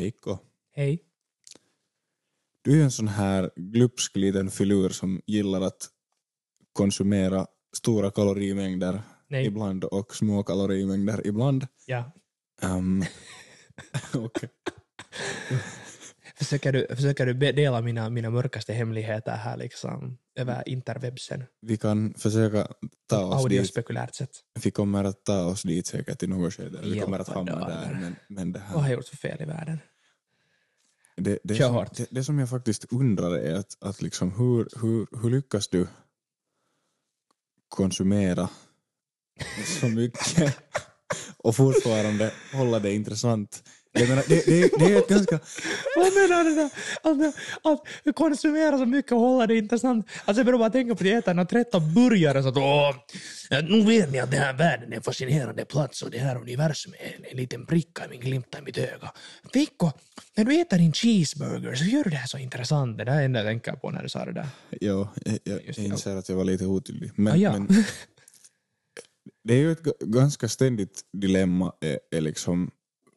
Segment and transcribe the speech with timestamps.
[0.00, 0.38] Veikko,
[0.72, 1.02] Hej.
[2.62, 5.88] du är ju en sån här glupsk liten filur som gillar att
[6.72, 7.46] konsumera
[7.76, 9.46] stora kalorimängder Nej.
[9.46, 11.66] ibland och små kalorimängder ibland.
[11.86, 12.12] Ja.
[12.62, 13.04] Um,
[16.36, 21.44] Försöker du, försöker du dela mina, mina mörkaste hemligheter här liksom över interwebsen?
[21.60, 22.68] vi kan försöka
[23.08, 23.42] ta oss dit.
[23.42, 24.30] Audiospekulärt sätt.
[24.62, 26.78] Vi kommer att ta oss dit säkert i något skede.
[26.82, 27.84] Vi kommer att Hjälpa hamna dagar.
[27.92, 27.98] där.
[28.00, 29.78] Men, men det, Vad har här, jag gjort för fel i världen?
[31.16, 31.96] det, det, Kör som, hårt.
[31.96, 35.86] det, det som jag faktiskt undrar är att, att liksom hur, hur, hur lyckas du
[37.68, 38.48] konsumera
[39.80, 40.56] så mycket
[41.36, 43.64] och fortfarande hålla det intressant?
[43.92, 45.40] Jag menar, det, det, det är ett ganska...
[45.96, 46.62] Vad menar du?
[47.02, 50.06] Att, att konsumera så mycket och hålla det intressant.
[50.24, 52.94] Alltså jag börjar bara tänka på det, äta några 13 burgare så att åh,
[53.68, 56.92] nu vet ni att den här världen är en fascinerande plats och det här universum
[56.98, 59.12] är en, en liten pricka i min glimta i mitt öga.
[59.52, 59.90] Vicko,
[60.36, 62.98] när du äter din cheeseburger så gör du det här så intressant.
[62.98, 64.46] Det där är det enda jag tänker på när du sa det där.
[64.80, 67.10] Ja, jag, jag, jag inser att jag var lite otydlig.
[67.14, 67.52] Men, Ah, ja.
[67.52, 67.68] men
[69.44, 72.70] det är ju ett ga- ganska ständigt dilemma är, är liksom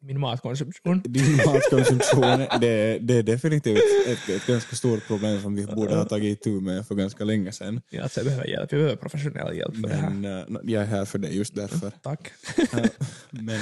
[0.06, 1.02] Min matkonsumtion.
[1.06, 2.60] din matkonsumtion.
[2.62, 6.62] Det, det är definitivt ett, ett ganska stort problem som vi borde ha tagit itu
[6.62, 7.82] med för ganska länge sedan.
[7.90, 8.72] Ja, alltså jag behöver hjälp.
[8.72, 10.10] Jag behöver professionell hjälp för det här.
[10.10, 11.92] Men eh, jag är här för det just därför.
[12.02, 12.32] Tack.
[12.58, 12.90] Eh,
[13.30, 13.62] Men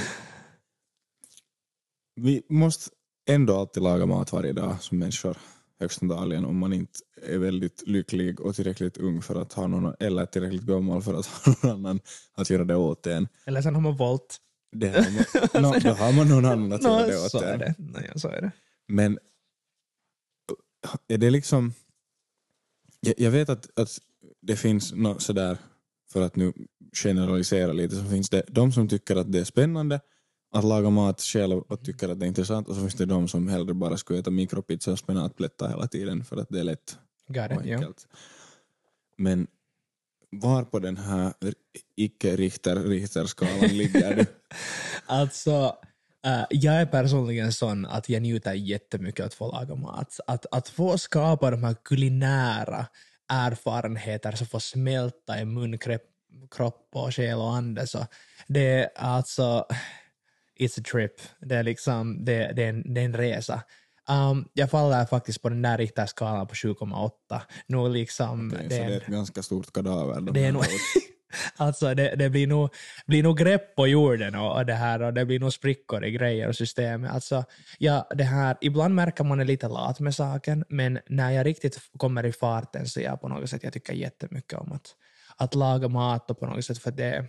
[2.16, 2.89] vi måste
[3.30, 5.38] ändå alltid laga mat varje dag som människor
[5.80, 9.94] högst antagligen om man inte är väldigt lycklig och tillräckligt ung för att ha någon,
[10.00, 12.00] eller tillräckligt gammal för att ha någon annan
[12.33, 13.28] att göra det åt en.
[13.45, 14.38] Eller sen har man valt.
[14.72, 17.53] Det har man, no, då har man någon annan att göra det åt så är
[17.53, 17.59] en.
[17.59, 17.75] det.
[17.77, 18.52] Nej, så är det.
[18.88, 19.19] Men
[21.08, 21.73] är det liksom...
[22.99, 23.89] Jag, jag vet att, att
[24.42, 25.58] det finns nå sådär,
[26.11, 26.53] för att nu
[26.94, 29.99] generalisera lite, så finns det de som tycker att det är spännande
[30.52, 33.27] att laga mat själv och tycker att det är intressant och så finns det de
[33.27, 36.98] som hellre bara skulle äta mikropizza och spenatplättar hela tiden för att det är lätt
[37.27, 37.77] Got och it, ja.
[37.77, 38.08] enkelt.
[39.17, 39.48] Men
[40.31, 41.33] var på den här
[41.95, 44.25] icke-Richter-Richter-skalan ligger du?
[45.05, 45.75] Alltså,
[46.27, 50.20] Uh, jag är personligen sån att jag njuter jättemycket att få laga mat.
[50.27, 52.86] Att, att få skapa de här kulinära
[53.30, 56.02] erfarenheter som får smälta i mun, kropp,
[56.52, 57.87] kropp och själ och ande.
[57.87, 58.05] Så
[58.47, 59.65] det är alltså,
[60.59, 61.14] it's a trip.
[61.39, 63.61] Det är liksom, det, det, är, en, det är en resa.
[64.11, 67.42] Um, jag faller faktiskt på den där Richterskalan på 7,8.
[67.67, 70.22] Nog liksom, Okej, det så är det är ett ganska stort kadaver.
[70.22, 70.64] de det är nog,
[71.55, 72.70] alltså det, det blir, nog,
[73.08, 76.11] blir nog grepp på jorden och, och det här och det blir nog sprickor i
[76.11, 77.11] grejer och systemet.
[77.11, 77.44] Alltså,
[77.77, 81.80] ja, det här, ibland märker man är lite lat med saken, men när jag riktigt
[81.98, 84.95] kommer i farten så jag på något sätt, jag tycker jättemycket om att,
[85.38, 87.27] att laga mat och på något sätt för det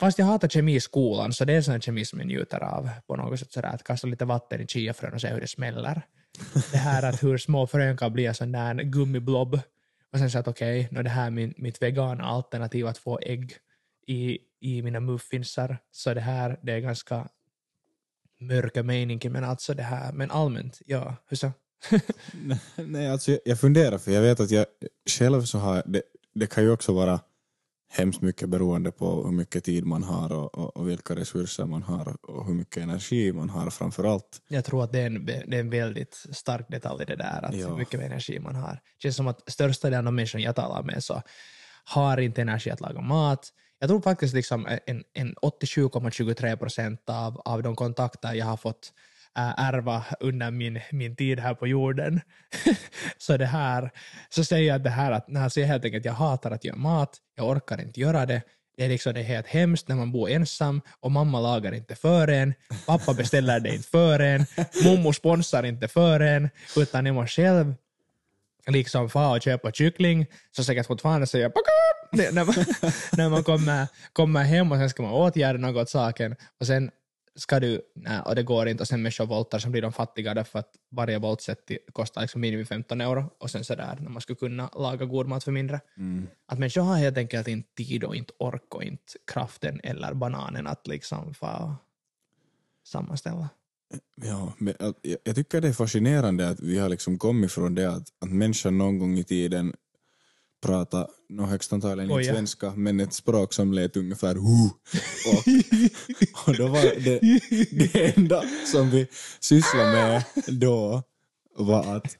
[0.00, 2.90] Fast jag hatar kemi i skolan, så det är sån kemi som jag njuter av
[3.06, 3.52] på något sätt.
[3.52, 6.02] Sådär, att kasta lite vatten i chiafrön och se hur det smäller.
[6.72, 9.60] Det här att hur små frön kan bli en sån där gummiblob
[10.12, 13.18] och sen så att okej, okay, det här är min, mitt vegana alternativ att få
[13.22, 13.56] ägg
[14.06, 15.78] i, i mina muffinsar.
[15.90, 17.28] Så det här, det är ganska
[18.40, 21.52] mörka meningen, men alltså det här, men allmänt, ja, hur så?
[22.76, 24.66] Nej, alltså jag, jag funderar för jag vet att jag
[25.10, 26.02] själv så har det,
[26.34, 27.20] det kan ju också vara
[27.96, 31.82] hemskt mycket beroende på hur mycket tid man har och, och, och vilka resurser man
[31.82, 34.42] har och hur mycket energi man har framför allt.
[34.48, 37.44] Jag tror att det är en, det är en väldigt stark detalj i det där,
[37.44, 37.68] att Ja.
[37.68, 38.72] hur mycket energi man har.
[38.72, 41.22] Det känns som att största delen av människan jag talar med så
[41.84, 43.48] har inte energi att laga mat.
[43.78, 48.92] Jag tror faktiskt liksom en, en 87,23 procent av, av de kontakter jag har fått
[49.34, 52.20] ärva under min, min tid här på jorden.
[53.18, 53.90] så det här,
[54.28, 56.76] så säger jag det här att när jag helt enkelt att jag hatar att göra
[56.76, 58.42] mat, jag orkar inte göra det,
[58.76, 61.94] det är, liksom, det är helt hemskt när man bor ensam och mamma lagar inte
[61.94, 62.54] för en,
[62.86, 64.46] pappa beställer det inte för en,
[64.84, 67.74] mommo sponsrar inte för en, utan jag måste själv
[68.66, 70.26] liksom få och köpa kyckling,
[70.56, 71.52] så säkert fortfarande säger jag
[72.14, 72.54] när, när man,
[73.16, 76.36] när man kommer, kommer hem och sen ska man åtgärda något åt saken.
[76.60, 76.90] Och sen
[77.36, 80.34] ska du, nej, och det går inte, och sen människor voltar så blir de fattiga
[80.34, 84.36] därför att varje voltset kostar liksom minimum 15 euro och sen sådär när man skulle
[84.36, 85.80] kunna laga god mat för mindre.
[86.46, 90.66] Att människor har helt enkelt inte tid och inte ork och inte kraften eller bananen
[90.66, 91.76] att liksom få
[92.86, 93.48] sammanställa.
[94.22, 94.94] Ja, men jag,
[95.24, 98.78] jag tycker det är fascinerande att vi har liksom kommit från det att, att människan
[98.78, 99.74] någon gång i tiden
[100.64, 102.34] prata, no, högst antagligen inte ja.
[102.34, 104.70] svenska, men ett språk som lät ungefär hu.
[105.30, 105.44] Och,
[106.48, 107.20] och då var det,
[107.70, 109.06] det enda som vi
[109.40, 111.02] sysslade med då
[111.56, 112.16] var att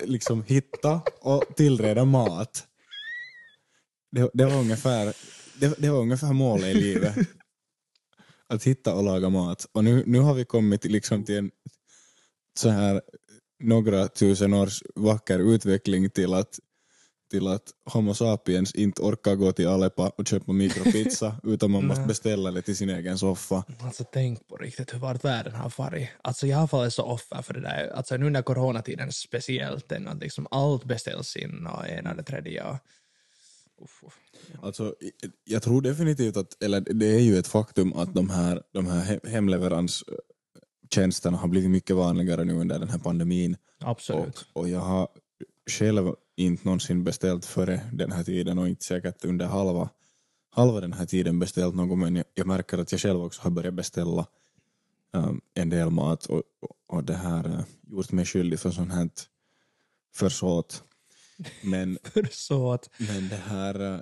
[0.00, 2.66] liksom hitta och tillreda mat.
[4.10, 5.14] Det, det, var ungefär,
[5.60, 7.16] det, det var ungefär målet i livet.
[8.48, 9.66] att hitta och laga mat.
[9.72, 11.50] Och nu, nu har vi kommit liksom till en
[12.58, 13.02] så här
[13.60, 16.60] några tusen års vacker utveckling till att,
[17.28, 22.04] till att Homo sapiens inte orkar gå till Alepa och köpa mikropizza utan man måste
[22.04, 23.64] beställa det till sin egen soffa.
[23.80, 26.08] Alltså tänk på riktigt hur vart världen har farit.
[26.22, 30.08] Alltså jag har fallit så offer för det där, alltså nu när coronatiden speciellt, än
[30.08, 32.76] att liksom allt beställs in och ena det tredje och
[33.82, 34.18] uff, uff.
[34.62, 34.94] Alltså,
[35.44, 39.04] jag tror definitivt att, eller det är ju ett faktum att de här, de här
[39.04, 43.56] he- hemleveranstjänsterna har blivit mycket vanligare nu under den här pandemin.
[43.80, 44.46] Och, Absolut.
[44.52, 45.08] och jag har
[45.70, 49.90] själv inte någonsin beställt före den här tiden och inte säkert under halva,
[50.50, 53.50] halva den här tiden beställt något men jag, jag märker att jag själv också har
[53.50, 54.26] börjat beställa
[55.12, 56.42] um, en del mat och,
[56.88, 59.10] och, det här uh, gjort mig skyldig för sånt här
[60.14, 60.84] försåt.
[61.62, 61.98] Men
[62.30, 63.94] så att, men det här...
[63.94, 64.00] eh,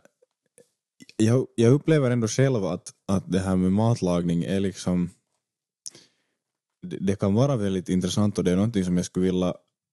[1.17, 5.11] Jag, jag upplever ändå själv att, att det här med matlagning är liksom...
[6.83, 9.49] Det, det kan vara väldigt intressant och det är någonting som jag skulle vilja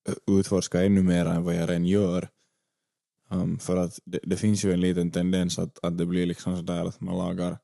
[0.10, 2.30] eh, utforska ännu mer än vad jag redan gör.
[3.34, 6.58] Um, för att det, det finns ju en liten tendens att, att det blir liksom
[6.58, 7.58] sådär att man lagar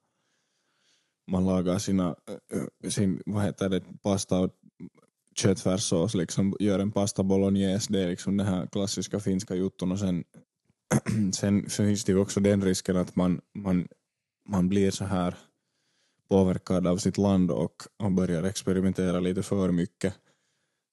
[1.31, 2.15] man lagar sina,
[2.53, 4.51] äh, sin, vad heter det, pasta och
[5.35, 9.99] köttfärssås, liksom gör en pasta bolognese, det är liksom den här klassiska finska jutton och
[9.99, 10.23] sen,
[11.33, 13.87] sen finns det ju också den risken att man, man,
[14.49, 15.37] man blir så här
[16.29, 20.13] påverkad av sitt land och, och börjar experimentera lite för mycket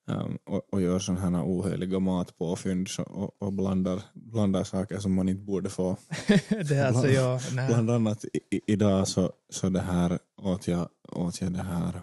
[0.06, 5.14] um, och, och gör sådana här oheliga matpåfynd så- och, och blandar, blandar saker som
[5.14, 5.96] man inte borde få.
[6.68, 7.68] det alltså jag, nej.
[7.68, 12.02] Bland annat i, idag så, så det här åt jag, åt jag det här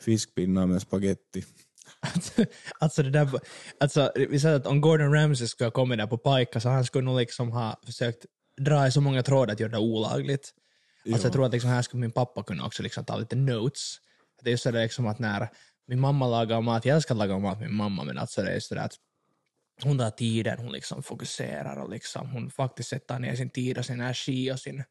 [0.00, 1.44] fiskpinnar med spaghetti.
[2.00, 2.44] Alltså,
[2.78, 3.28] alltså det där,
[3.80, 6.84] alltså vi säger att om Gordon Ramsay skulle ha kommit där på pajka så han
[6.84, 8.26] skulle nog liksom ha försökt
[8.60, 10.54] dra i så många trådar att göra det olagligt.
[11.12, 13.96] Alltså jag tror att liksom här skulle min pappa kunna också liksom ta lite notes.
[14.42, 15.48] Det är just det liksom att när
[15.92, 18.50] min mamma lagar mat, jag älskar att laga mat med min mamma, men alltså det
[18.50, 18.96] är just det där att
[19.82, 23.84] hon tar tiden, hon liksom fokuserar och liksom hon faktiskt sätter ner sin tid och
[23.86, 24.84] sin energi och sin,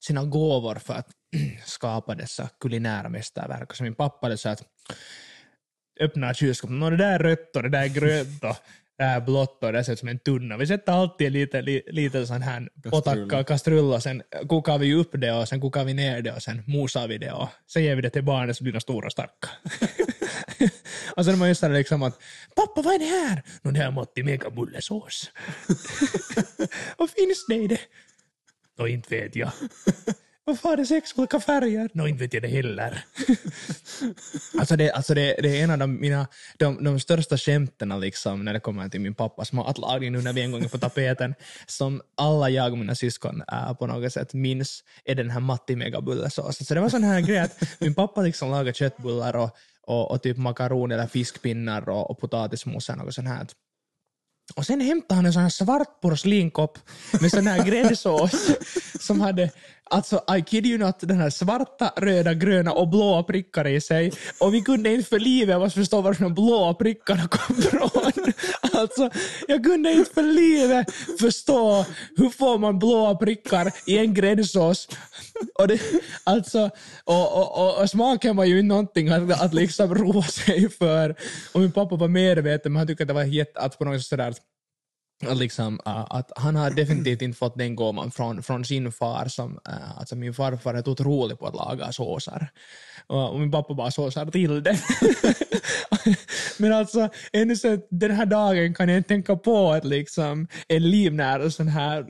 [0.00, 1.08] sina gåvor för att
[1.64, 3.70] skapa dessa kulinära mästerverk.
[3.70, 4.62] Och så min pappa det så att
[6.00, 8.56] öppnar kylskåpet, "Nå, det där är rött och det där är grönt och
[8.98, 10.56] det här är blått och det ser ut som en tunna.
[10.56, 15.10] Vi sätter alltid lite, lite, lite sån här potakka, kastrull och sen kokar vi upp
[15.12, 17.96] det och sen kokar vi ner det och sen mosar vi det och sen ger
[17.96, 19.48] vi det till barnen så blir de stora och starka.
[21.16, 22.22] och sen är man just där liksom att
[22.56, 23.42] pappa vad är det här?
[23.62, 25.30] Nå det här är Matti megabullesås.
[26.98, 27.80] vad finns det i det?
[28.78, 29.52] Nå inte vet jag.
[30.46, 31.88] Varför har det sex olika färger?
[31.92, 33.04] Nå, inte vet jag det heller.
[34.58, 36.26] alltså det, alltså det, det är en av de, mina,
[36.58, 40.42] de, de största skämten liksom, när det kommer till min pappas matlagning nu när vi
[40.42, 41.34] en gång är på tapeten,
[41.66, 45.76] som alla jag och mina syskon äh, på något sätt minns, är den här Matti
[45.76, 46.66] megabullesås.
[46.66, 50.22] Så det var sån här grej att min pappa liksom lagade köttbullar och, och, och
[50.22, 53.46] typ makaron eller fiskpinnar och, och potatismos och något sånt här.
[54.56, 56.78] Och sen hämtade han en sån här svart porslinkopp
[57.20, 58.50] med sån här gräddsås
[59.00, 59.50] som hade,
[59.90, 64.12] alltså I kid you not, den här svarta, röda, gröna och blåa prickar i sig.
[64.40, 68.12] Och vi kunde inte för livet av oss förstå var de blåa prickarna kom ifrån.
[68.98, 69.18] Alltså,
[69.48, 71.86] jag kunde inte för livet förstå
[72.16, 74.88] hur får man blåa prickar i en gräddsås.
[75.54, 75.80] Och, det,
[76.24, 76.70] alltså,
[77.04, 81.16] och, och, och, och smaken var ju inte någonting att, att liksom roa sig för.
[81.52, 84.00] Och min pappa var medveten, men han tyckte att det var jätte, att på något
[84.00, 84.34] sätt sådär
[85.22, 89.28] liksom, uh, att han har definitivt inte fått den gåvan från, från sin far.
[89.28, 92.48] Som, uh, alltså min farfar är otrolig på att laga såser.
[93.06, 94.78] Och, och min pappa bara såsar till det.
[96.58, 100.90] Men alltså, ännu så den här dagen kan jag inte tänka på att liksom, en
[100.90, 102.06] livnära sån här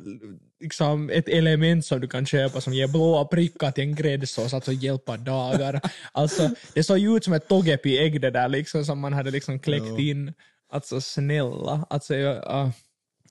[0.61, 4.73] liksom ett element som du kan köpa som ger blåa prickar till en gräddsås, alltså
[4.73, 5.81] hjälpa dagar.
[6.13, 9.59] Alltså, det såg ju ut som ett togepi-ägg det där liksom, som man hade liksom
[9.59, 10.33] kläckt in.
[10.73, 11.87] Alltså snälla.
[11.91, 12.71] Alltså, jag, uh,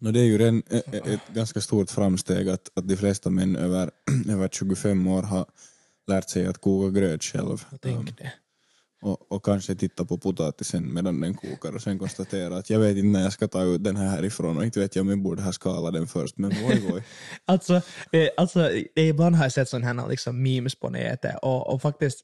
[0.03, 3.55] No, det är ju redan ett, ett ganska stort framsteg att, att de flesta män
[3.55, 3.91] över,
[4.29, 5.45] över 25 år har
[6.07, 7.65] lärt sig att koka gröt själv.
[7.81, 8.33] det.
[9.01, 12.97] och, och kanske titta på potatisen medan den kokar och sen konstatera att jag vet
[12.97, 15.21] inte när jag ska ta ut den här härifrån och inte vet jag om jag
[15.21, 17.01] borde ha skalat den först men voi voi.
[17.45, 17.73] Alltså,
[18.11, 18.59] eh, alltså
[18.95, 22.21] det, ibland har jag sett sådana här liksom, memes på nätet och, och faktiskt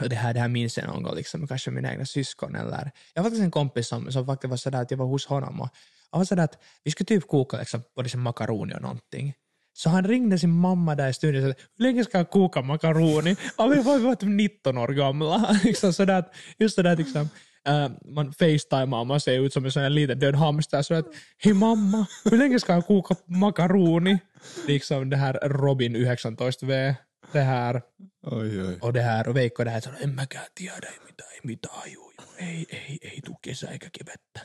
[0.00, 2.90] och det här, det här minns jag någon gång, liksom, kanske mina egna syskon eller...
[3.14, 5.60] Jag har faktiskt en kompis som, som faktiskt var sådär att jag var hos honom
[5.60, 5.68] och
[6.18, 9.34] var sådär att vi skulle typ koka liksom, både som makaroni och någonting.
[9.72, 12.62] Så han ringde sin mamma där i studion och sa hur länge ska jag koka
[12.62, 13.36] makaroni?
[13.56, 15.56] Och vi var, vi var typ 19 år gamla.
[15.64, 17.28] liksom sådär att, just det där liksom,
[17.68, 20.82] Uh, man facetimar och man ser ut som en sån här liten död hamster.
[20.82, 21.06] Så att,
[21.38, 24.18] hej mamma, hur länge ska jag koka makaroni?
[24.66, 26.94] Liksom det här Robin 19V.
[27.32, 27.82] det här
[28.22, 28.78] Oj, oj.
[28.80, 31.92] och det här och Veikko det här, så en mäkään tiedä, ei mitään, ei mitään,
[31.92, 32.24] ju, ju.
[32.38, 34.40] ei, ei, ei tuu kesä eikä kevettä.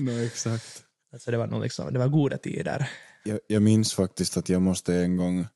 [0.00, 0.89] no, exakt.
[1.12, 2.90] Alltså det var nog liksom, det var goda tider.
[3.24, 5.46] Jag, jag minns faktiskt att jag måste en gång...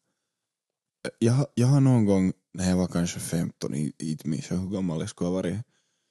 [1.18, 4.68] Jag, jag har någon gång när jag var kanske 15, i- inte minns jag hur
[4.70, 5.56] gammal jag skulle ha varit,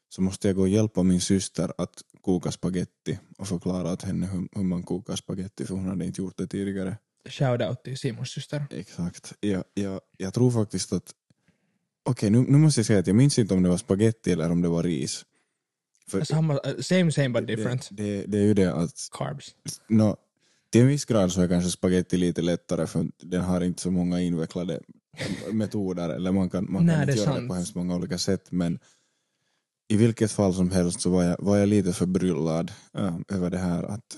[0.10, 4.26] så måste jag gå och hjälpa min syster att koka spaghetti och förklara åt henne
[4.28, 6.98] hur, hur man kokar spaghetti för hon hade inte gjort det tidigare.
[7.30, 8.66] Shoutout till Simons syster.
[8.72, 9.34] Exakt.
[9.40, 11.12] Jag, jag, jag tror faktiskt att...
[12.06, 14.52] Okej, nu, nu måste jag säga att jag minns inte om det var spaghetti eller
[14.52, 15.26] om det var ris.
[16.10, 17.90] För Samma, uh, same same but different.
[17.92, 19.56] Det, det, det är ju det att Carbs.
[19.88, 20.18] No,
[20.72, 23.92] till en viss grad så är kanske spaghetti lite lättare för den har inte så
[23.92, 24.80] många invecklade
[25.52, 27.48] metoder eller man kan, man Nej, kan det inte göra det sant.
[27.50, 28.80] på hemskt många olika sätt men
[29.88, 33.58] i vilket fall som helst så var jag, var jag lite förbryllad äh, över det
[33.58, 34.18] här att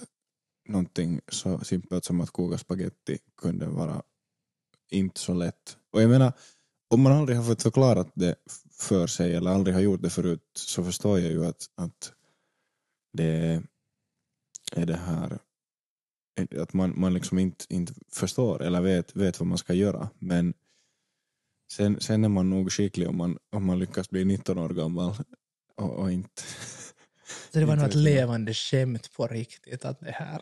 [0.67, 4.01] någonting så simpelt som att koka spaghetti kunde vara
[4.91, 5.77] inte så lätt.
[5.91, 6.33] Och jag menar,
[6.95, 8.35] om man aldrig har fått förklarat det
[8.79, 12.11] för sig eller aldrig har gjort det förut så förstår jag ju att, att
[13.13, 13.61] det
[14.75, 15.39] är det här
[16.59, 20.09] att man, man liksom inte, inte förstår eller vet, vet vad man ska göra.
[20.19, 20.53] Men
[21.71, 25.15] sen, sen är man nog skicklig om man, om man lyckas bli 19 år gammal
[25.75, 26.41] och, och inte...
[27.51, 28.03] Så det var vet jag.
[28.03, 29.85] levande skämt på riktigt.
[29.85, 30.41] Att det här.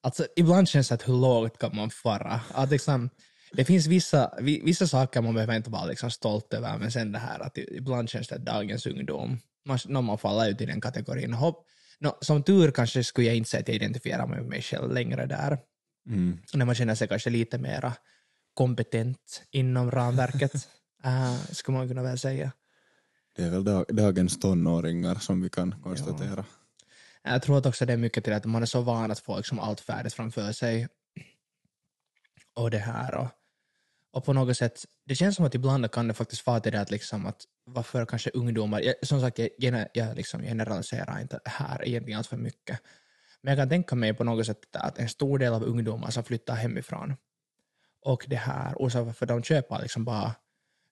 [0.00, 2.40] Alltså, ibland känns det att hur lågt kan man fara?
[2.54, 3.10] Att liksom,
[3.52, 7.12] det finns vissa, vi- vissa saker man behöver inte vara liksom stolt över, men sen
[7.12, 10.66] det här att ibland känns det att dagens ungdom, man, när man faller ut i
[10.66, 11.32] den kategorin.
[11.32, 11.66] Hopp,
[11.98, 14.92] no, som tur kanske skulle jag inte säga att jag identifierar mig med mig själv
[14.92, 15.58] längre där.
[16.08, 16.38] Mm.
[16.54, 17.92] När man känner sig kanske lite mera
[18.54, 20.54] kompetent inom ramverket,
[21.06, 22.52] uh, skulle man kunna väl säga.
[23.36, 26.44] Det är väl dag, dagens tonåringar som vi kan konstatera.
[27.22, 29.36] Jag tror att också det är mycket till att man är så van att få
[29.36, 30.88] liksom allt färdigt framför sig.
[32.54, 33.28] Och det här och,
[34.12, 36.80] och på något sätt, det känns som att ibland kan det faktiskt vara till det
[36.80, 41.88] att, liksom att varför kanske ungdomar, jag, som sagt jag, jag liksom generaliserar inte här
[41.88, 42.80] egentligen allt för mycket,
[43.40, 46.24] men jag kan tänka mig på något sätt att en stor del av ungdomar som
[46.24, 47.16] flyttar hemifrån
[48.04, 50.34] och det här, orsaken varför de köper liksom bara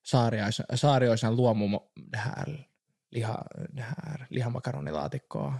[0.03, 2.67] saarioisen saarioisen luomu det här,
[3.11, 5.59] liha, det här lihamakaronilatikkoa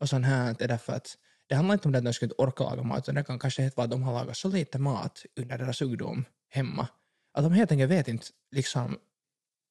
[0.00, 2.42] och sånt här är därför att det handlar inte om det att de skulle inte
[2.42, 5.24] orka laga mat, utan det kan kanske vara att de har lagat så lite mat
[5.36, 6.88] under deras ungdom hemma,
[7.32, 8.98] att de helt enkelt vet inte liksom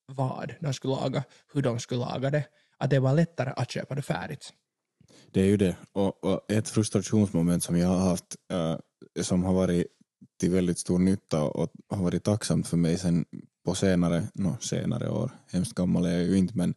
[0.05, 1.23] vad de skulle laga,
[1.53, 2.45] hur de skulle laga det,
[2.77, 4.53] att det var lättare att köpa det färdigt.
[5.31, 5.75] Det är ju det.
[5.91, 8.77] Och, och ett frustrationsmoment som jag har haft äh,
[9.21, 9.87] som har varit
[10.39, 13.25] till väldigt stor nytta och har varit tacksamt för mig sen
[13.65, 16.73] på senare, no, senare år, hemskt gammal är jag ju inte men,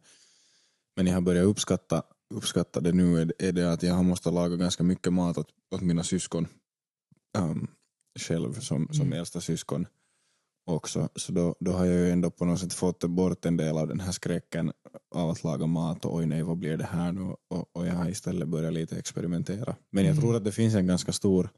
[0.95, 3.21] men jag har börjat uppskatta, uppskatta det nu.
[3.21, 6.47] Är, är det att jag har måste laga ganska mycket mat åt, åt mina syskon?
[7.37, 7.67] Um,
[8.19, 9.19] själv som, som Mm.
[9.19, 9.87] äldsta syskon
[10.65, 11.09] också.
[11.15, 13.87] Så då, då har jag ju ändå på något sätt fått bort en del av
[13.87, 14.71] den här skräcken
[15.15, 17.93] av att laga mat och oj nej vad blir det här nu och, och jag
[17.93, 19.75] har istället börjat lite experimentera.
[19.91, 20.21] Men jag Mm.
[20.21, 21.49] tror att det finns en ganska stor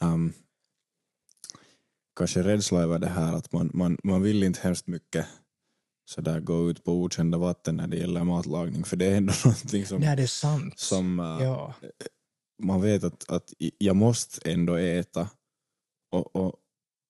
[0.00, 0.32] um,
[2.16, 5.26] kanske rädsla över det här att man, man, man vill inte hemskt mycket
[6.04, 9.86] sådär gå ut på okända vatten när det gäller matlagning för det är ändå någonting
[9.86, 10.78] som, Nej, det är sant.
[10.78, 11.74] som uh, ja.
[12.62, 15.28] man vet att, att jag måste ändå äta
[16.10, 16.54] och, och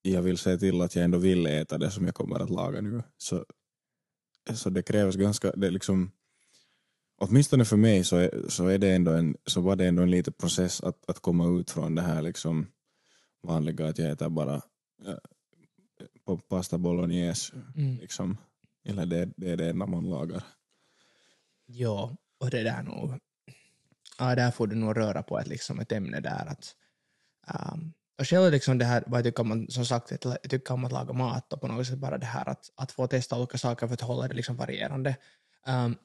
[0.02, 2.80] jag vill se till att jag ändå vill äta det som jag kommer att laga
[2.80, 3.02] nu.
[3.16, 3.44] Så,
[4.54, 6.10] så det krävs ganska, det liksom,
[7.20, 10.10] åtminstone för mig så, är, så, är det ändå en, så var det ändå en
[10.10, 12.66] liten process att, att komma ut från det här liksom
[13.42, 14.62] vanliga att jag äter bara
[15.06, 17.96] äh, pasta bolognese Mm.
[17.96, 18.36] liksom.
[18.84, 20.44] Eller det, det är det enda man lagar.
[21.66, 23.18] Ja, och det där nog...
[24.18, 26.46] Ja, där får du nog röra på ett, liksom, ett ämne där.
[26.46, 26.76] Att,
[27.72, 30.74] um, och själv liksom det här, vad jag tycker om, att- som sagt, jag tycker
[30.74, 33.36] om att laga mat och på något sätt bara det här att, att få testa
[33.36, 35.16] olika saker för att hålla det liksom varierande.
[35.66, 35.96] Um,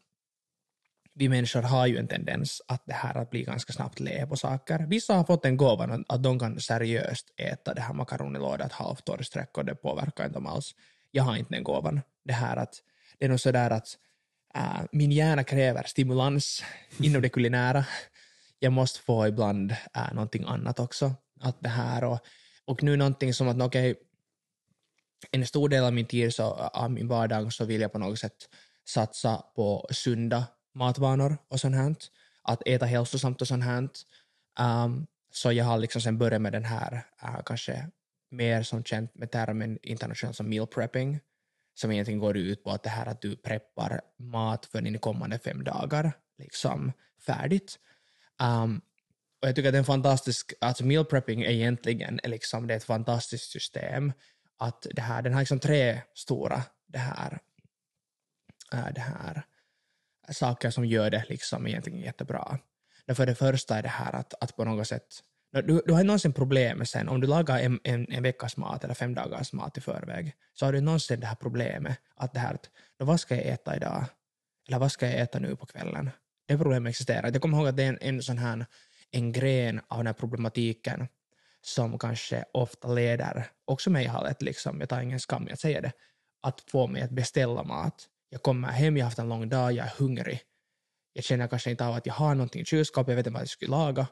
[1.14, 4.36] vi människor har ju en tendens att det här att bli ganska snabbt le på
[4.36, 4.80] saker.
[4.88, 8.72] Vissa har fått den gåvan att, att de kan seriöst äta det här makaronilåda ett
[8.72, 10.76] halvt år i sträck och det påverkar inte dem alls.
[11.12, 12.02] Jag har inte den gåvan.
[12.24, 12.82] Det här att
[13.20, 13.88] det är nog sådär att
[14.56, 16.64] äh, min hjärna kräver stimulans
[17.00, 17.86] inom det kulinära.
[18.60, 21.16] Jag måste få ibland äh, någonting annat också.
[21.40, 22.20] Att det här och,
[22.66, 23.96] och nu någonting som att okej,
[25.32, 28.20] en stor del av min tid så, av min vardag så vill jag på något
[28.20, 28.50] sätt
[28.88, 31.96] satsa på sunda matvanor och sånt här.
[32.44, 33.90] Att äta hälsosamt och sånt här.
[34.60, 37.90] Um, så jag har liksom sen börjat med den här, uh, kanske
[38.32, 41.20] mer som känt med termen internationellt som meal prepping,
[41.74, 45.40] som egentligen går ut på att det här att du preppar mat för dina kommande
[45.40, 46.92] fem dagar, liksom
[47.26, 47.80] färdigt.
[48.44, 48.82] Um,
[49.46, 52.74] och jag tycker att det är en fantastisk, alltså meal prepping är egentligen liksom, det
[52.74, 54.14] är ett fantastiskt system
[54.58, 57.40] att det här, den har liksom tre stora det här,
[58.74, 59.46] eh, det här
[60.32, 62.60] saker som gör det liksom egentligen jättebra.
[63.14, 65.08] För det första är det här att, att på något sätt
[65.52, 68.94] du, du har någonsin problem sen, om du lagar en, en, en veckas mat eller
[68.94, 72.54] fem dagars mat i förväg, så har du någonsin det här problemet att det här
[72.54, 74.06] att, vad ska jag äta idag?
[74.68, 76.10] Eller vad ska jag äta nu på kvällen?
[76.48, 77.32] Det problemet existerar.
[77.32, 78.66] Jag kommer ihåg att det är en, en sån här
[79.16, 81.08] en gren av den här problematiken
[81.62, 85.60] som kanske ofta leder, också mig i hallet, liksom, jag tar ingen skam i att
[85.60, 85.92] säga det,
[86.42, 88.08] att få mig att beställa mat.
[88.30, 90.40] Jag kommer hem, jag har haft en lång dag, jag är hungrig.
[91.14, 93.42] Jag känner kanske inte av att jag har någonting i kylskåpet, jag vet inte vad
[93.42, 94.08] jag skulle laga.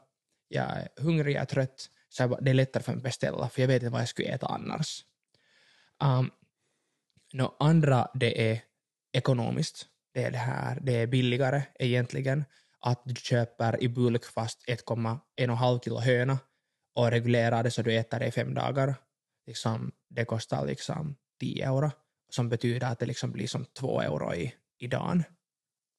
[0.48, 3.60] Jag är hungrig, jag är trött, så det är lättare för mig att beställa, för
[3.60, 5.04] jag vet inte vad jag skulle äta annars.
[6.02, 6.30] Um,
[7.32, 8.60] no, andra, det är
[9.12, 9.86] ekonomiskt.
[10.14, 12.44] Det är, det här, det är billigare egentligen
[12.86, 16.38] att du köper i bulk fast 1,5 kilo höna
[16.94, 18.94] och reglerar det så du äter det i fem dagar.
[19.46, 21.90] Liksom, det kostar liksom 10 euro,
[22.30, 25.24] som betyder att det liksom blir som 2 euro i, i dagen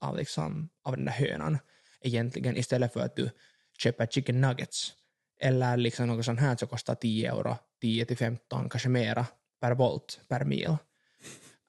[0.02, 1.58] av, liksom, av den där hönan
[2.02, 3.30] egentligen istället för att du
[3.78, 4.94] köper chicken nuggets
[5.42, 9.26] eller liksom något sånt här som kostar 10 euro, 10 till 15, kanske mera
[9.62, 10.78] per volt per mil.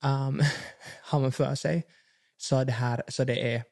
[0.05, 0.43] Um,
[1.03, 1.87] har man för sig.
[2.37, 3.65] Så det, här, så det är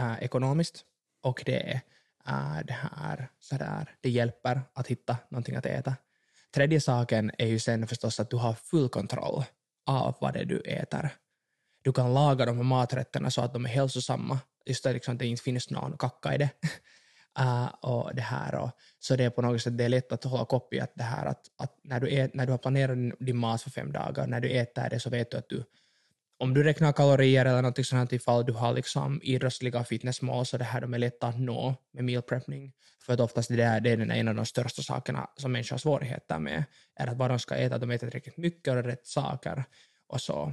[0.00, 0.84] äh, ekonomiskt
[1.22, 1.80] och det är
[2.28, 5.94] äh, det här sådär, det hjälper att hitta någonting att äta.
[6.54, 9.44] Tredje saken är ju sen förstås att du har full kontroll
[9.86, 11.10] av vad det är du äter.
[11.82, 15.18] Du kan laga de här maträtterna så att de är hälsosamma, just det, liksom, att
[15.18, 16.50] det inte finns någon kacka i det.
[17.40, 20.24] Uh, och det här och, så det är på något sätt det är lätt att
[20.24, 22.98] hålla kopp i att det här att, att när, du ät, när du har planerat
[23.20, 25.64] din mat för fem dagar, när du äter det så vet du att du
[26.40, 30.58] om du räknar kalorier eller något sånt ifall typ du har liksom idrottsliga fitnessmål så
[30.58, 32.72] det här de är lätta att nå med meal prepping.
[33.06, 35.78] För att oftast det är, det är en av de största sakerna som människor har
[35.78, 36.64] svårigheter med,
[36.96, 39.64] är att vad de ska äta, de äter tillräckligt mycket och rätt saker
[40.08, 40.52] och så.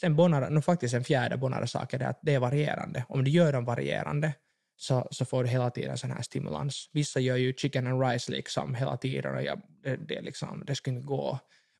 [0.00, 3.04] Sen bonare, no, faktiskt en fjärde bonare sak är det att det är varierande.
[3.08, 4.32] Om du gör dem varierande
[4.76, 6.90] så, så får du hela tiden sån här stimulans.
[6.92, 10.74] Vissa gör ju chicken and rice liksom hela tiden och jag, det, det, liksom, det
[10.74, 11.38] skulle inte gå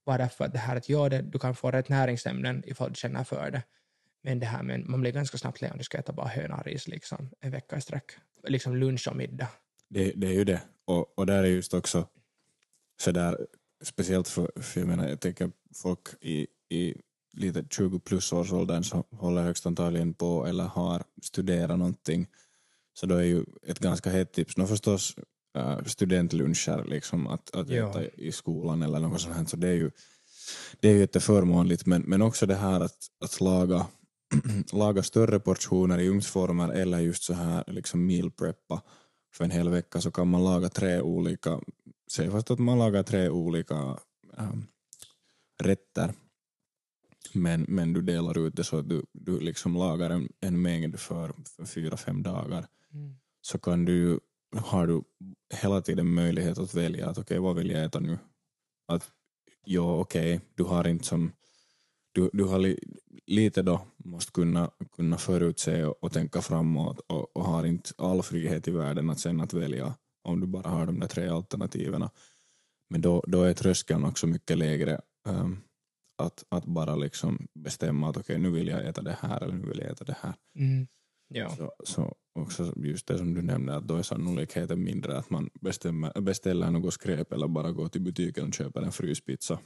[0.09, 2.95] bara för att det här att göra det, du kan få rätt näringsämnen ifall du
[2.95, 3.63] känner för det.
[4.23, 6.89] Men det här med, man blir ganska snabbt len om du ska äta bara hönaris
[6.89, 8.13] liksom, en vecka i sträck.
[8.47, 9.49] Liksom lunch och middag.
[9.89, 10.61] Det, det är ju det.
[10.85, 12.09] Och, och där är just också
[13.01, 13.47] sådär,
[13.83, 16.95] speciellt för, för jag menar, jag tänker folk i, i
[17.33, 22.27] lite 20 plus årsåldern som håller högst antagligen på eller har studerat någonting,
[22.95, 25.17] så då är ju ett ganska hett tips, nå förstås
[25.59, 29.75] uh, studentluncher liksom att, att äta i skolan eller något sånt här, så det är
[29.75, 29.91] ju,
[30.81, 33.87] det är ju jätteförmånligt, men, men också det här att, att laga,
[34.73, 38.83] laga större portioner i ugnsformer eller just så här liksom meal preppa
[39.35, 41.61] för en hel vecka så kan man laga tre olika,
[42.11, 43.99] säg fast att man lagar tre olika
[44.37, 44.67] um,
[45.63, 46.13] rätter.
[47.33, 50.99] Men, men du delar ut det så att du, du liksom lagar en, en mängd
[50.99, 52.67] för, för fyra, fem dagar.
[52.93, 53.17] Mm.
[53.41, 54.19] så kan du ju
[54.57, 55.03] har du
[55.55, 58.19] hela tiden möjlighet att välja att okej, okay, vad vill jag äta nu?
[58.93, 59.11] Att
[59.65, 61.33] ja, okej, okay, du har inte som
[62.13, 62.79] du, du har li,
[63.27, 68.23] lite då måste kunna, kunna förutse och, och tänka framåt och, och har inte all
[68.23, 72.09] frihet i världen att sen att välja om du bara har de där tre alternativen.
[72.91, 75.61] Men då, då är tröskeln också mycket lägre um,
[76.23, 79.55] att, att bara liksom bestämma att okej, okay, nu vill jag äta det här eller
[79.55, 80.35] nu vill jag äta det här.
[80.59, 80.87] Mm.
[81.29, 81.57] Ja.
[81.57, 82.15] Så, så
[82.49, 86.71] också just det som du nämnde, att då är sannolikheten mindre att man bestämmer, beställer
[86.71, 89.59] något skräp eller bara går till butiken och köper en fryspizza.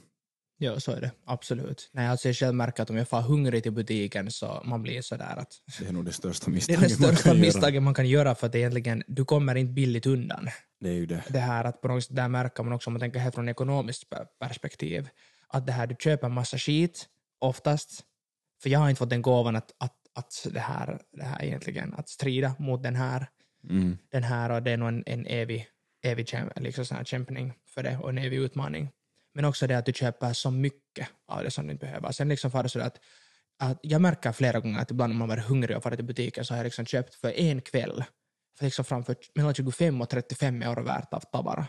[0.57, 1.11] Ja, så är det.
[1.25, 1.89] Absolut.
[1.93, 5.01] Nej, alltså jag själv märker att om jag får hungrig till butiken så man blir
[5.01, 5.53] sådär att...
[5.79, 6.97] Det är nog det största misstaget man kan.
[6.99, 10.05] Det är det största misstaget man kan göra för att egentligen, du kommer inte billigt
[10.05, 10.47] undan.
[10.79, 11.23] Det är ju det.
[11.29, 13.49] Det här att på något sätt, där märker man också om man tänker helt från
[13.49, 14.03] ekonomiskt
[14.39, 15.09] perspektiv,
[15.47, 17.07] att det här du köper en massa skit,
[17.39, 18.03] oftast,
[18.61, 21.93] för jag har inte fått den gåvan att, att att det här, det här egentligen,
[21.93, 23.27] att strida mot den här,
[23.69, 23.97] mm.
[24.11, 25.67] den här och det är nog en, en evig,
[26.03, 28.89] evig kämp, liksom sån här kämpning för det och en evig utmaning.
[29.33, 32.11] Men också det att du köper så mycket av det som du inte behöver.
[32.11, 32.99] Sen liksom för så att,
[33.59, 36.45] att jag märker flera gånger att ibland när man varit hungrig och farit till butiken
[36.45, 38.03] så har jag liksom köpt för en kväll
[38.57, 41.67] för liksom framför mellan 25 och 35 euro värt av tavara.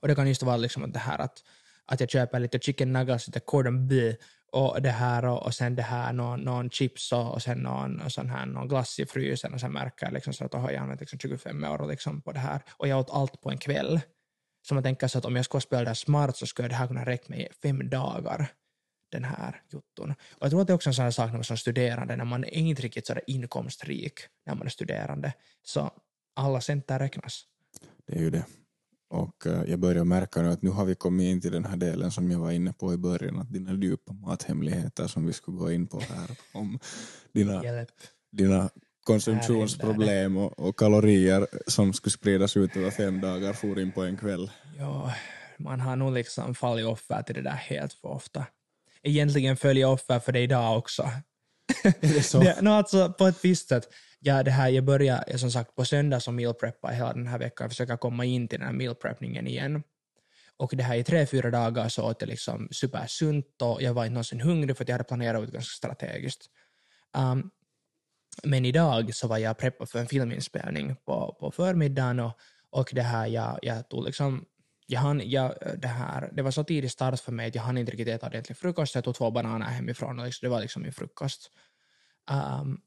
[0.00, 1.44] Och det kan just vara liksom det här att,
[1.86, 4.16] att jag köper lite chicken nuggets, lite cordon bleu
[4.52, 8.10] och det här och, och sen det här någon, någon chips och, och sen någon,
[8.10, 11.00] sån här, någon glass i frysen och sen märker jag liksom så att jag använt
[11.00, 14.00] liksom 25 euro liksom på det här och jag åt allt på en kväll.
[14.62, 16.86] Så man tänker så att om jag skulle spela det smart så skulle det här
[16.86, 18.52] kunna räcka mig fem dagar
[19.10, 20.10] den här jotton.
[20.10, 22.24] Och jag tror att det är också en sån sak när man som studerande, när
[22.24, 25.32] man är inte riktigt så inkomstrik när man är studerande,
[25.62, 25.90] så
[26.36, 27.44] alla center räknas.
[28.06, 28.44] Det är ju det.
[29.10, 31.76] Och eh, jag börjar märka nu att nu har vi kommit in till den här
[31.76, 35.56] delen som jag var inne på i början, att dina djupa mathemligheter som vi skulle
[35.56, 36.78] gå in på här, om
[37.32, 37.88] dina, Hjälp.
[38.32, 38.70] dina
[39.04, 44.16] konsumtionsproblem och, och kalorier som skulle spridas ut över fem dagar for in på en
[44.16, 44.50] kväll.
[44.78, 45.14] Ja,
[45.58, 48.46] man har nog liksom fallit offer till det där helt för ofta.
[49.02, 51.10] Egentligen följer jag offer för det idag också.
[51.84, 52.38] Är det så?
[52.40, 53.88] Det, no, alltså, på ett visst sätt.
[54.22, 57.38] Ja, det här, jag börjar som sagt på söndag som meal preppa hela den här
[57.38, 59.82] veckan, jag försöker komma in till den här meal preppningen igen.
[60.56, 64.04] Och det här i tre, fyra dagar så åt jag liksom supersunt och jag var
[64.04, 66.46] inte någonsin hungrig för att jag hade planerat ut ganska strategiskt.
[67.16, 67.50] Um,
[68.44, 72.32] men idag så var jag preppad för en filminspelning på, på förmiddagen och,
[72.70, 74.44] och det här, jag, jag tog liksom
[74.86, 77.78] jag hann, jag, det, här, det var så tidig start för mig att jag hann
[77.78, 80.82] inte riktigt äta ordentlig frukost, jag tog två bananer hemifrån och liksom, det var liksom
[80.82, 81.50] min frukost.
[82.30, 82.80] Um,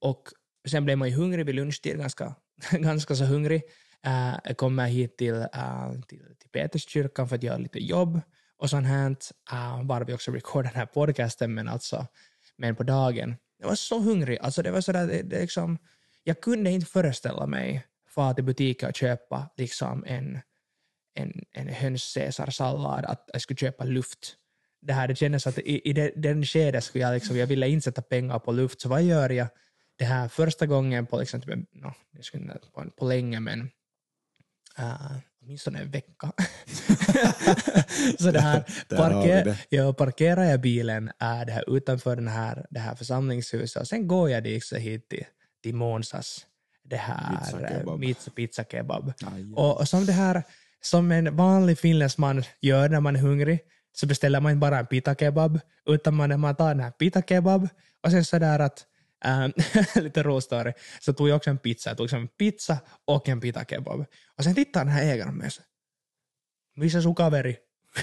[0.00, 0.28] och
[0.68, 2.34] sen blev man ju hungrig vid lunchtid, ganska,
[2.70, 3.62] ganska så hungrig.
[4.06, 8.20] Uh, jag kommer hit till, uh, till, till Peterskyrkan för att göra lite jobb
[8.56, 9.16] och sånt här,
[9.52, 12.06] uh, bara vi också recordar den här podcasten, men alltså
[12.58, 13.36] men på dagen.
[13.58, 15.78] Jag var så hungrig, alltså det var sådär, det, det liksom,
[16.24, 20.40] jag kunde inte föreställa mig fara till butiken och köpa liksom en,
[21.14, 24.34] en, en höns-caesarsallad, att jag skulle köpa luft.
[24.80, 27.68] Det, här, det kändes att i, i den, den skedet skulle jag, liksom, jag ville
[27.68, 29.48] inte sätta pengar på luft, så vad gör jag?
[29.98, 33.60] Det här första gången på, liksom, typ, no, det skulle inte på, på länge, men
[34.78, 36.32] uh, åtminstone en vecka.
[38.18, 38.60] så det här,
[38.96, 39.58] parker, det.
[39.68, 44.08] jag parkerar jag bilen äh, det här utanför den här, det här församlingshuset och sen
[44.08, 45.24] går jag dit hit till,
[45.62, 46.46] till Månsas
[46.84, 48.00] det här Pizza eh, kebab.
[48.00, 49.12] pizza, pizza kebab.
[49.34, 50.42] Aj, Och, och som det här,
[50.80, 52.18] som en vanlig finländsk
[52.60, 53.60] gör när man är hungrig,
[53.92, 57.22] så beställer man inte bara en pita kebab, utan man, man tar den här pita
[57.22, 57.68] kebab
[58.04, 58.86] och sen sådär att,
[59.24, 59.52] ähm,
[59.94, 63.40] lite rolig story, så tog jag också en pizza, jag tog en pizza och en
[63.40, 64.04] pita kebab.
[64.36, 65.64] Och sen tittar den här ägaren med sig.
[66.76, 67.56] Missä sun kaveri?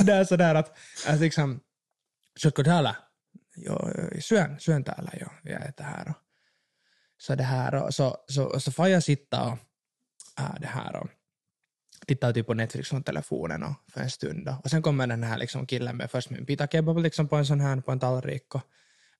[0.00, 1.60] det är sådär att, att liksom,
[2.38, 2.96] syötkö täällä?
[3.56, 6.08] Joo, syön, syön täällä jo, ja äter här.
[6.08, 6.16] Och,
[7.16, 9.58] så det här, och så, så, så får jag sitta och
[10.40, 11.08] äh, det här och
[12.06, 14.48] tittar typ på Netflix från telefonen och för en stund.
[14.64, 17.46] Och sen kommer den här liksom killen med först en pita kebab liksom på en
[17.46, 18.62] sån här, på en tallrik och,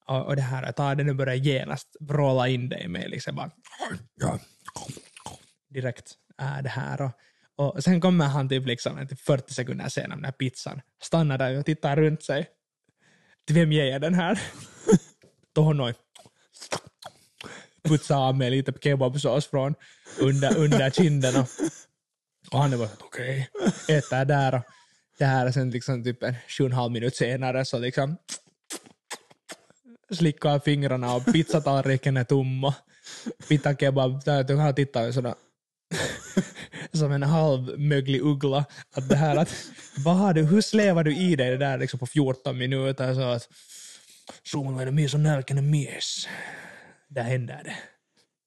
[0.09, 3.11] och, och det här, jag tar ah, den och börjar genast vråla in dig med
[3.11, 3.51] liksom bara
[5.69, 7.13] direkt är det här och,
[7.59, 10.81] och sen kommer han typ liksom eh, typ 40 sekunder senare med den här pizzan,
[11.03, 12.47] stannar där och tittar runt sig.
[13.47, 14.41] Till vem ger jag den här?
[15.55, 15.95] Tohonoi.
[17.85, 19.75] Putsar av mig lite kebabsås från
[20.21, 21.49] under, under kinden och,
[22.53, 23.97] och han är bara okej, okay.
[23.97, 24.63] äter där och
[25.19, 25.47] där.
[25.47, 28.17] och sen liksom typ en sju och en halv minut senare så liksom
[30.13, 32.75] slickar fingrarna och pizzatallriken är tom och
[33.49, 35.35] pita kebab, där du kan titta sådär
[36.93, 38.65] som en halvmöglig uggla.
[38.95, 39.55] Att det här att,
[40.05, 43.21] vad har du, hur slevar du i dig det där liksom på 14 minuter så
[43.21, 43.49] att
[44.43, 46.29] suomalainen mies on nälkäinen mies.
[47.09, 47.77] Där händer det.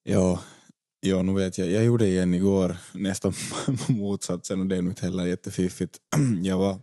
[0.03, 0.41] Ja,
[1.01, 1.67] ja, nu vet jag.
[1.67, 3.33] Jag gjorde igen igår nästan
[3.87, 5.97] motsatsen och det är nog inte heller jättefiffigt.
[6.43, 6.79] Jag var,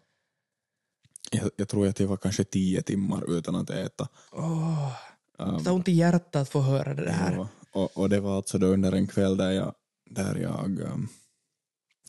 [1.30, 4.08] jag, jag tror att jag var kanske tio timmar utan att äta.
[4.32, 4.92] Åh,
[5.38, 7.32] Um, det ont i hjärtat att få höra det här.
[7.32, 9.74] ja, och, och det var alltså då under en kväll där jag,
[10.10, 11.08] där jag, um,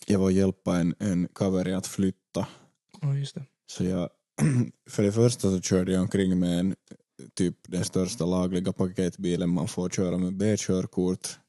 [0.06, 2.48] jag var hjälpa en, en kaveri att flytta.
[3.02, 3.46] Ja, just det.
[3.68, 4.10] Så jag,
[4.90, 6.76] för det första så körde jag omkring med en
[7.34, 11.40] typ den största lagliga paketbilen man får köra med B-körkort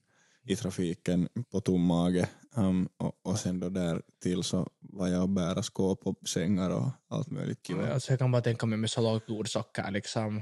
[0.45, 2.29] i trafiken på tom mage.
[2.55, 6.71] Um, och, och sen då där till så var jag och bära skåp och sängar
[6.71, 7.93] och allt möjligt kiva.
[7.95, 9.91] Alltså, jag kan bara tänka mig med så lågt blodsocker.
[9.91, 10.35] Liksom.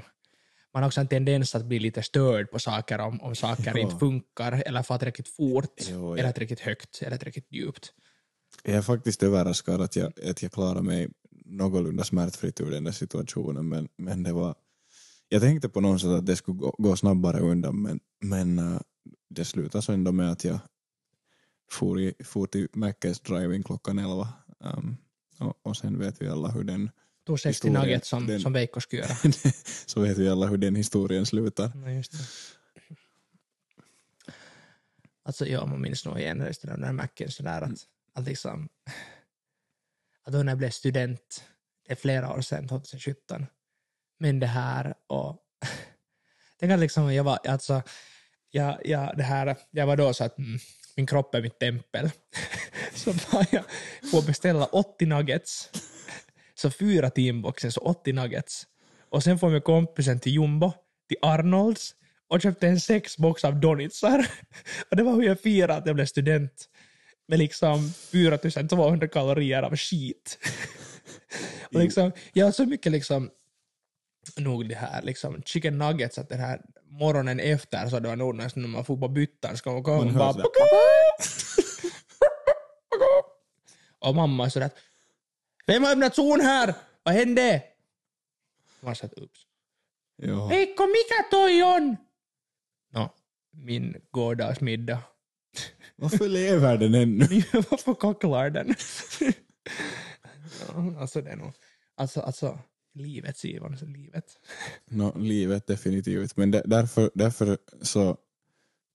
[0.73, 3.79] Man har också en tendens att bli lite störd på saker om, om saker Ja.
[3.79, 7.93] inte funkar eller far tillräckligt fort Jo, eller jag, tillräckligt högt eller tillräckligt djupt.
[8.63, 11.09] jag är faktiskt överraskad att jag, att jag klarade mig
[11.45, 14.55] någorlunda smärtfritt ur den där situationen men, men det var
[15.29, 18.79] jag tänkte på något sätt att det skulle gå, gå snabbare undan men, men äh,
[19.29, 20.59] det slutade så ändå med att jag
[21.71, 24.27] for, i, for till Mackes driving klockan 11
[24.59, 24.97] um,
[25.39, 26.89] och, och sen vet vi alla hur den
[27.25, 29.15] Tog 60 Historien, nuggets som, den- som Veikko skulle göra.
[29.85, 31.71] så vet vi alla hur den historien slutar.
[31.75, 32.17] No, just det.
[35.23, 37.79] Alltså ja, man minns nog igen just det där Macken sådär att,
[38.13, 38.69] att liksom
[40.23, 41.43] att då när jag blev student,
[41.85, 43.45] det är flera år sedan, 2017,
[44.17, 45.37] men det här och
[46.59, 47.81] tänk att liksom jag var, alltså
[48.49, 50.59] jag, jag, det här, jag var då så att mm,
[50.99, 52.09] min kropp är mitt tempel.
[52.93, 53.63] så var jag
[54.11, 55.69] får beställa 80 nuggets,
[56.55, 58.67] så fyra teamboxen, så 80 nuggets.
[59.09, 60.73] Och sen får jag kompisen till Jumbo,
[61.07, 61.95] till Arnolds,
[62.27, 64.27] och köpte en sex box av donitsar.
[64.91, 66.69] och det var hur jag firade att jag blev student.
[67.27, 70.37] med liksom 4200 kalorier av skit.
[71.73, 73.29] och liksom, jag har så mycket liksom,
[74.37, 78.35] nog det här liksom chicken nuggets att den här morgonen efter så det var nog
[78.35, 80.47] nästan när man får på byttan ska man komma Man bara sådär.
[83.99, 84.69] och mamma är sådär
[85.67, 86.73] Vem har öppnat zon här?
[87.03, 87.63] Vad hände?
[88.81, 89.45] Man sa att ups.
[90.15, 90.47] Ja.
[90.47, 91.97] Veikko, mikä toi on?
[92.93, 93.09] No,
[93.51, 94.99] min gårdagsmiddag.
[95.95, 97.25] Varför lever den ännu?
[97.69, 98.75] Varför kacklar den?
[100.99, 101.53] alltså det är nog...
[101.95, 102.59] Alltså, alltså
[102.93, 104.25] livet Simon, livet.
[104.85, 108.17] No, livet definitivt, men där- därför, därför så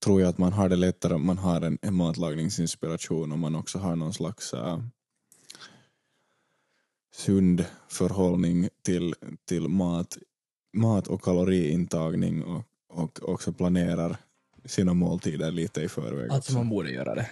[0.04, 3.54] tror jag att man har det lättare om man har en, en matlagningsinspiration och man
[3.54, 4.78] också har någon slags äh,
[7.14, 9.14] sund förhållning till,
[9.48, 10.18] till mat,
[10.76, 14.16] mat och kaloriintagning och, och också planerar
[14.64, 16.30] sina måltider lite i förväg.
[16.30, 17.28] Alltså man borde göra det.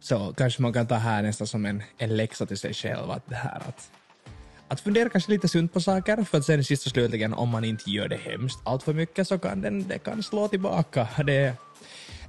[0.00, 3.26] Så kanske man kan ta här nästan som en, en läxa till sig själv att
[3.28, 3.90] det här att
[4.68, 7.64] att fundera kanske lite sunt på saker för att sen sist och slutligen om man
[7.64, 11.08] inte gör det hemskt allt för mycket så kan den, det kan slå tillbaka.
[11.26, 11.54] Det är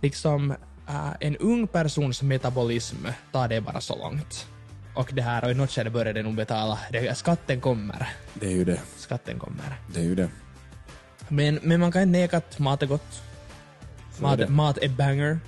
[0.01, 0.51] liksom
[0.87, 4.47] äh, en ung persons metabolism tar det bara så långt.
[4.95, 6.79] Och det här, och i något skede börjar det nog betala.
[6.91, 8.09] Det, skatten kommer.
[8.33, 8.79] Det är ju det.
[8.97, 9.79] Skatten kommer.
[9.93, 10.29] Det är ju det.
[11.27, 13.21] Men, men man kan inte neka att mat är gott.
[14.11, 14.37] Så är.
[14.37, 15.39] Mat, mat är banger.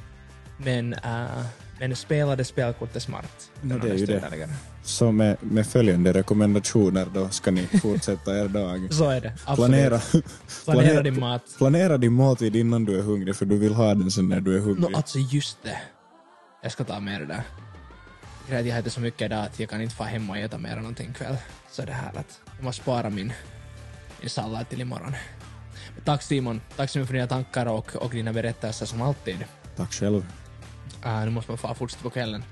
[0.57, 1.45] Men, uh,
[1.79, 3.51] men spelade spelkort är smart.
[3.61, 4.13] No, det är ju det.
[4.31, 4.49] det.
[4.83, 8.87] Så med, med följande rekommendationer då ska ni fortsätta er dag.
[8.93, 9.33] Så är det.
[9.45, 9.57] Absolut.
[9.57, 10.01] Planera,
[10.65, 11.43] Planera din mat.
[11.57, 14.55] planera din måltid innan du är hungrig för du vill ha den sen när du
[14.55, 14.91] är hungrig.
[14.91, 15.77] No, alltså just det.
[16.63, 17.43] Jag ska ta med det där.
[18.49, 21.13] Jag äter så mycket idag att jag kan inte få hem och äta mer någonting
[21.13, 21.37] kväll.
[21.71, 23.33] Så det här att jag måste spara min,
[24.19, 25.15] min sallad till imorgon.
[25.95, 26.61] Men tack Simon.
[26.75, 29.37] Tack så mycket för dina tankar och, och dina berättelser som alltid.
[29.75, 30.25] Tack själv.
[31.05, 32.43] Uh, nu måste man få fortsätta på kvällen.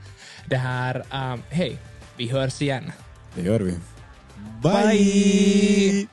[0.46, 1.78] Det här, uh, hej,
[2.18, 2.92] vi hörs igen.
[3.36, 3.78] Det gör vi.
[4.64, 6.08] Bye!